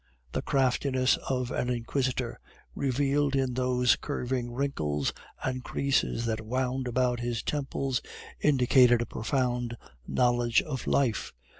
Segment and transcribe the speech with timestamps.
[0.31, 2.39] The craftiness of an inquisitor,
[2.73, 8.01] revealed in those curving wrinkles and creases that wound about his temples,
[8.39, 9.77] indicated a profound
[10.07, 11.33] knowledge of life.